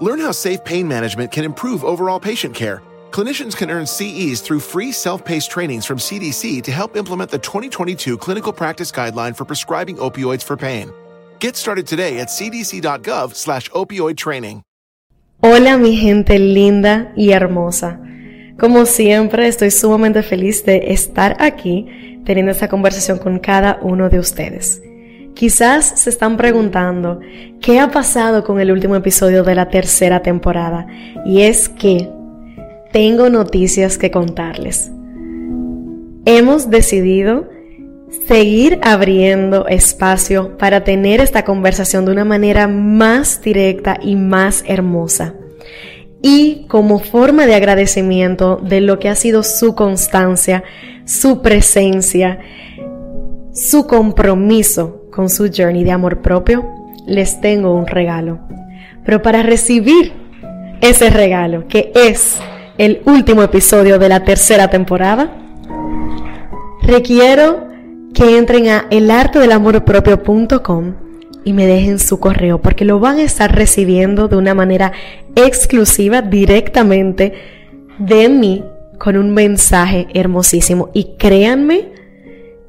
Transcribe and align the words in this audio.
Learn 0.00 0.20
how 0.20 0.32
safe 0.32 0.62
pain 0.64 0.86
management 0.86 1.32
can 1.32 1.44
improve 1.44 1.82
overall 1.84 2.20
patient 2.20 2.54
care. 2.54 2.82
Clinicians 3.10 3.56
can 3.56 3.70
earn 3.70 3.86
CEs 3.86 4.42
through 4.42 4.60
free 4.60 4.92
self 4.92 5.24
paced 5.24 5.50
trainings 5.50 5.86
from 5.86 5.98
CDC 5.98 6.62
to 6.62 6.72
help 6.72 6.96
implement 6.96 7.30
the 7.30 7.38
2022 7.38 8.18
Clinical 8.18 8.52
Practice 8.52 8.92
Guideline 8.92 9.34
for 9.34 9.44
prescribing 9.44 9.96
opioids 9.96 10.42
for 10.42 10.56
pain. 10.56 10.92
Get 11.40 11.56
started 11.56 11.86
today 11.86 12.18
at 12.20 12.28
cdc.gov 12.28 13.34
slash 13.34 13.70
opioid 13.70 14.16
training. 14.16 14.62
Hola 15.42 15.78
mi 15.78 15.96
gente 15.96 16.38
linda 16.38 17.12
y 17.16 17.30
hermosa. 17.30 18.00
Como 18.58 18.86
siempre 18.86 19.48
estoy 19.48 19.70
sumamente 19.70 20.22
feliz 20.22 20.64
de 20.64 20.92
estar 20.92 21.36
aquí 21.40 22.22
teniendo 22.24 22.52
esta 22.52 22.68
conversación 22.68 23.18
con 23.18 23.38
cada 23.38 23.78
uno 23.82 24.08
de 24.08 24.18
ustedes. 24.18 24.82
Quizás 25.36 26.00
se 26.00 26.08
están 26.08 26.38
preguntando 26.38 27.20
qué 27.60 27.78
ha 27.78 27.90
pasado 27.90 28.42
con 28.42 28.58
el 28.58 28.72
último 28.72 28.96
episodio 28.96 29.44
de 29.44 29.54
la 29.54 29.68
tercera 29.68 30.22
temporada 30.22 30.86
y 31.26 31.42
es 31.42 31.68
que 31.68 32.08
tengo 32.90 33.28
noticias 33.28 33.98
que 33.98 34.10
contarles. 34.10 34.90
Hemos 36.24 36.70
decidido 36.70 37.50
seguir 38.26 38.78
abriendo 38.82 39.66
espacio 39.66 40.56
para 40.56 40.84
tener 40.84 41.20
esta 41.20 41.44
conversación 41.44 42.06
de 42.06 42.12
una 42.12 42.24
manera 42.24 42.66
más 42.66 43.42
directa 43.42 43.98
y 44.00 44.16
más 44.16 44.64
hermosa. 44.66 45.34
Y 46.22 46.64
como 46.66 46.98
forma 46.98 47.44
de 47.44 47.56
agradecimiento 47.56 48.56
de 48.56 48.80
lo 48.80 48.98
que 48.98 49.10
ha 49.10 49.14
sido 49.14 49.42
su 49.42 49.74
constancia, 49.74 50.64
su 51.04 51.42
presencia, 51.42 52.38
su 53.52 53.86
compromiso 53.86 55.05
con 55.16 55.30
su 55.30 55.50
journey 55.50 55.82
de 55.82 55.92
amor 55.92 56.20
propio, 56.20 56.66
les 57.06 57.40
tengo 57.40 57.72
un 57.72 57.86
regalo. 57.86 58.38
Pero 59.02 59.22
para 59.22 59.42
recibir 59.42 60.12
ese 60.82 61.08
regalo, 61.08 61.66
que 61.68 61.90
es 61.94 62.36
el 62.76 63.00
último 63.06 63.42
episodio 63.42 63.98
de 63.98 64.10
la 64.10 64.24
tercera 64.24 64.68
temporada, 64.68 65.34
requiero 66.82 67.66
que 68.12 68.36
entren 68.36 68.68
a 68.68 68.88
elartedelamorpropio.com 68.90 70.94
y 71.44 71.54
me 71.54 71.66
dejen 71.66 71.98
su 71.98 72.20
correo 72.20 72.60
porque 72.60 72.84
lo 72.84 73.00
van 73.00 73.16
a 73.16 73.22
estar 73.22 73.56
recibiendo 73.56 74.28
de 74.28 74.36
una 74.36 74.52
manera 74.52 74.92
exclusiva 75.34 76.20
directamente 76.20 77.32
de 77.98 78.28
mí 78.28 78.62
con 78.98 79.16
un 79.16 79.32
mensaje 79.32 80.08
hermosísimo 80.12 80.90
y 80.92 81.14
créanme 81.16 81.96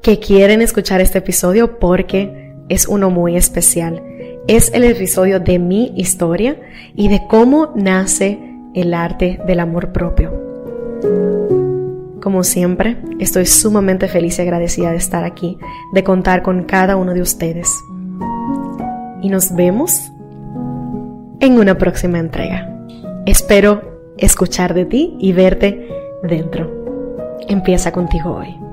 que 0.02 0.18
quieren 0.18 0.62
escuchar 0.62 1.00
este 1.00 1.18
episodio 1.18 1.78
porque 1.78 2.54
es 2.68 2.86
uno 2.86 3.10
muy 3.10 3.36
especial. 3.36 4.02
Es 4.46 4.72
el 4.72 4.84
episodio 4.84 5.40
de 5.40 5.58
mi 5.58 5.92
historia 5.96 6.56
y 6.94 7.08
de 7.08 7.22
cómo 7.28 7.72
nace 7.74 8.38
el 8.74 8.94
arte 8.94 9.40
del 9.46 9.60
amor 9.60 9.92
propio. 9.92 10.32
Como 12.22 12.44
siempre, 12.44 12.96
estoy 13.20 13.46
sumamente 13.46 14.08
feliz 14.08 14.38
y 14.38 14.42
agradecida 14.42 14.90
de 14.90 14.96
estar 14.96 15.24
aquí, 15.24 15.58
de 15.92 16.04
contar 16.04 16.42
con 16.42 16.64
cada 16.64 16.96
uno 16.96 17.14
de 17.14 17.22
ustedes. 17.22 17.68
Y 19.22 19.28
nos 19.28 19.54
vemos 19.54 20.10
en 21.40 21.58
una 21.58 21.78
próxima 21.78 22.18
entrega. 22.18 22.68
Espero 23.26 23.98
escuchar 24.16 24.74
de 24.74 24.84
ti 24.84 25.16
y 25.20 25.32
verte 25.32 25.88
dentro. 26.22 26.70
Empieza 27.48 27.92
contigo 27.92 28.34
hoy. 28.34 28.67